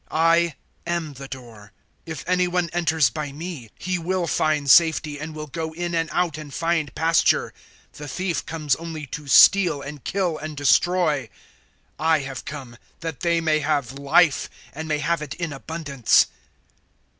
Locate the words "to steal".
9.05-9.83